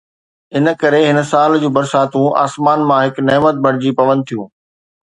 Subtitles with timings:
[0.55, 4.47] ان ڪري هن سال جون برساتون آسمان مان هڪ نعمت بڻجي پون ٿيون.